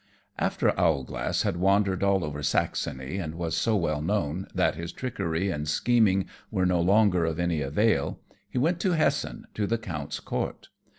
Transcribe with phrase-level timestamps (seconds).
[0.39, 5.51] _After Owlglass had wandered all over Saxony, and was so well known that his trickery
[5.51, 8.19] and scheming were no longer of any avail,
[8.49, 10.69] he went to Hessen to the Count's court.